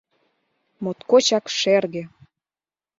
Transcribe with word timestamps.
Моткочак 0.83 1.45
шерге». 1.59 2.03